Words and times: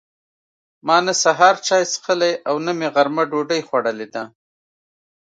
ما 0.87 0.97
نه 1.05 1.13
سهار 1.23 1.55
چای 1.67 1.83
څښلي 1.91 2.33
او 2.49 2.55
نه 2.65 2.71
مې 2.77 2.87
غرمه 2.95 3.23
ډوډۍ 3.31 3.61
خوړلې 3.67 4.07
ده. 4.13 4.23